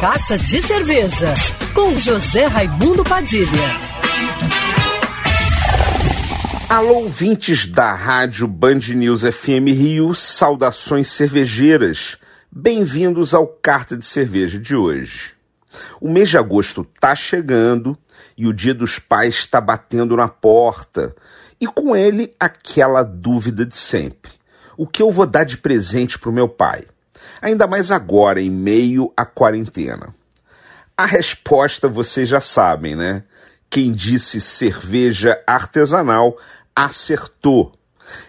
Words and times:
Carta 0.00 0.38
de 0.38 0.62
Cerveja, 0.62 1.34
com 1.74 1.94
José 1.94 2.46
Raimundo 2.46 3.04
Padilha. 3.04 3.50
Alô, 6.70 7.00
ouvintes 7.00 7.66
da 7.66 7.92
rádio 7.92 8.48
Band 8.48 8.78
News 8.94 9.20
FM 9.20 9.68
Rio, 9.68 10.14
saudações 10.14 11.08
cervejeiras. 11.08 12.16
Bem-vindos 12.50 13.34
ao 13.34 13.46
Carta 13.46 13.94
de 13.94 14.06
Cerveja 14.06 14.58
de 14.58 14.74
hoje. 14.74 15.34
O 16.00 16.10
mês 16.10 16.30
de 16.30 16.38
agosto 16.38 16.82
tá 16.98 17.14
chegando 17.14 17.94
e 18.38 18.46
o 18.46 18.54
Dia 18.54 18.72
dos 18.72 18.98
Pais 18.98 19.34
está 19.34 19.60
batendo 19.60 20.16
na 20.16 20.28
porta. 20.28 21.14
E 21.60 21.66
com 21.66 21.94
ele 21.94 22.34
aquela 22.40 23.02
dúvida 23.02 23.66
de 23.66 23.76
sempre: 23.76 24.32
o 24.78 24.86
que 24.86 25.02
eu 25.02 25.10
vou 25.10 25.26
dar 25.26 25.44
de 25.44 25.58
presente 25.58 26.18
para 26.18 26.30
o 26.30 26.32
meu 26.32 26.48
pai? 26.48 26.84
Ainda 27.40 27.66
mais 27.66 27.90
agora, 27.90 28.40
em 28.40 28.50
meio 28.50 29.12
à 29.16 29.24
quarentena. 29.24 30.14
A 30.96 31.06
resposta 31.06 31.88
vocês 31.88 32.28
já 32.28 32.40
sabem, 32.40 32.94
né? 32.94 33.22
Quem 33.70 33.92
disse 33.92 34.40
cerveja 34.40 35.42
artesanal 35.46 36.36
acertou. 36.74 37.72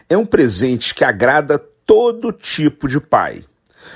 É 0.08 0.16
um 0.16 0.26
presente 0.26 0.94
que 0.94 1.04
agrada 1.04 1.58
todo 1.58 2.32
tipo 2.32 2.88
de 2.88 3.00
pai. 3.00 3.44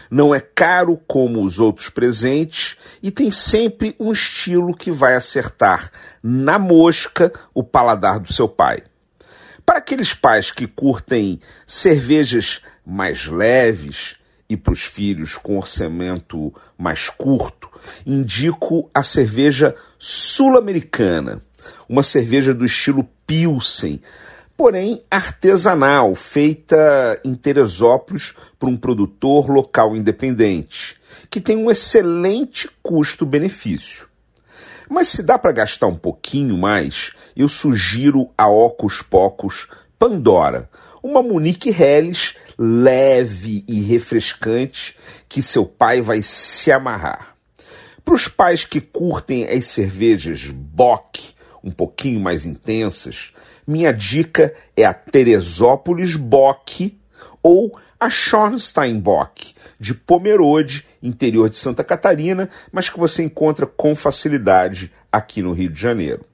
Não 0.10 0.34
é 0.34 0.40
caro 0.40 1.00
como 1.08 1.44
os 1.44 1.60
outros 1.60 1.90
presentes 1.90 2.76
e 3.02 3.12
tem 3.12 3.32
sempre 3.32 3.96
um 4.00 4.12
estilo 4.12 4.76
que 4.76 4.92
vai 4.92 5.16
acertar 5.16 5.92
na 6.22 6.60
mosca 6.60 7.32
o 7.54 7.64
paladar 7.64 8.20
do 8.20 8.34
seu 8.34 8.50
pai. 8.50 8.80
Para 9.66 9.80
aqueles 9.80 10.14
pais 10.14 10.52
que 10.52 10.68
curtem 10.68 11.40
cervejas 11.66 12.62
mais 12.86 13.26
leves 13.28 14.16
e 14.50 14.56
para 14.56 14.74
os 14.74 14.84
filhos 14.84 15.36
com 15.36 15.58
orçamento 15.58 16.54
mais 16.78 17.10
curto, 17.10 17.70
indico 18.06 18.90
a 18.94 19.04
cerveja 19.04 19.76
sul-americana, 19.98 21.42
uma 21.90 22.04
cerveja 22.04 22.54
do 22.54 22.66
estilo 22.66 23.08
Pilsen, 23.26 24.02
porém 24.56 25.02
artesanal, 25.10 26.16
feita 26.16 27.20
em 27.24 27.34
Teresópolis 27.36 28.34
por 28.58 28.70
um 28.70 28.78
produtor 28.78 29.50
local 29.50 29.96
independente, 29.96 30.98
que 31.30 31.42
tem 31.42 31.58
um 31.58 31.70
excelente 31.70 32.70
custo-benefício. 32.82 34.08
Mas 34.90 35.10
se 35.10 35.24
dá 35.24 35.38
para 35.38 35.52
gastar 35.52 35.88
um 35.88 35.96
pouquinho 35.96 36.58
mais, 36.58 37.12
eu 37.36 37.50
sugiro 37.50 38.30
a 38.38 38.48
Ocus 38.48 39.02
Pocos 39.02 39.68
Pandora, 39.98 40.70
uma 41.06 41.22
Munique 41.22 41.70
Helles 41.70 42.34
leve 42.58 43.64
e 43.68 43.80
refrescante 43.84 44.98
que 45.30 45.40
seu 45.40 45.64
pai 45.64 46.02
vai 46.02 46.24
se 46.24 46.72
amarrar. 46.72 47.36
Para 48.04 48.16
os 48.16 48.28
pais 48.28 48.66
que 48.66 48.82
curtem 48.82 49.48
as 49.48 49.68
cervejas 49.68 50.50
Bock, 50.50 51.22
um 51.64 51.70
pouquinho 51.70 52.20
mais 52.20 52.48
intensas, 52.48 53.34
minha 53.68 53.94
dica 53.94 54.52
é 54.76 54.84
a 54.84 54.96
Teresópolis 54.96 56.16
Bock 56.16 57.00
ou 57.44 57.80
a 58.00 58.10
Schornstein 58.10 59.00
Bock, 59.00 59.54
de 59.80 59.94
Pomerode, 59.94 60.88
interior 61.04 61.50
de 61.50 61.56
Santa 61.56 61.84
Catarina, 61.84 62.50
mas 62.72 62.90
que 62.90 62.98
você 62.98 63.22
encontra 63.22 63.68
com 63.68 63.96
facilidade 63.96 64.92
aqui 65.12 65.44
no 65.44 65.54
Rio 65.54 65.70
de 65.70 65.80
Janeiro. 65.80 66.26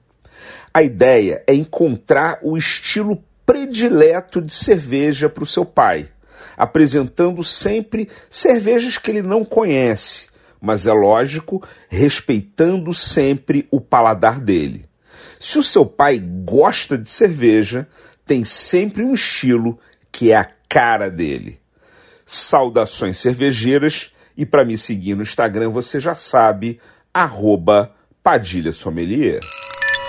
A 0.72 0.82
ideia 0.82 1.44
é 1.46 1.52
encontrar 1.52 2.38
o 2.40 2.56
estilo 2.56 3.22
predileto 3.44 4.40
de 4.40 4.52
cerveja 4.52 5.28
para 5.28 5.44
o 5.44 5.46
seu 5.46 5.64
pai, 5.64 6.08
apresentando 6.56 7.42
sempre 7.42 8.08
cervejas 8.30 8.98
que 8.98 9.10
ele 9.10 9.22
não 9.22 9.44
conhece, 9.44 10.26
mas 10.60 10.86
é 10.86 10.92
lógico, 10.92 11.62
respeitando 11.88 12.94
sempre 12.94 13.66
o 13.70 13.80
paladar 13.80 14.40
dele. 14.40 14.84
Se 15.40 15.58
o 15.58 15.62
seu 15.62 15.84
pai 15.84 16.18
gosta 16.18 16.96
de 16.96 17.08
cerveja, 17.08 17.88
tem 18.24 18.44
sempre 18.44 19.02
um 19.02 19.14
estilo 19.14 19.78
que 20.10 20.30
é 20.30 20.36
a 20.36 20.48
cara 20.68 21.10
dele. 21.10 21.60
Saudações 22.24 23.18
cervejeiras 23.18 24.12
e 24.36 24.46
para 24.46 24.64
me 24.64 24.78
seguir 24.78 25.14
no 25.14 25.22
Instagram 25.22 25.70
você 25.70 25.98
já 25.98 26.14
sabe, 26.14 26.80
arroba 27.12 27.92
Padilha 28.22 28.72
Sommelier. 28.72 29.40